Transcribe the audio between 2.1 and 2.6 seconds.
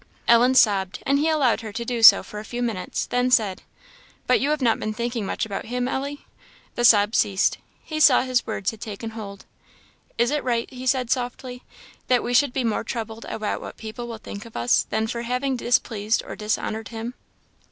for a